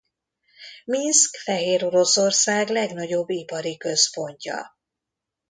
Minszk 0.85 1.35
Fehéroroszország 1.35 2.69
legnagyobb 2.69 3.29
ipari 3.29 3.77
központja. 3.77 4.77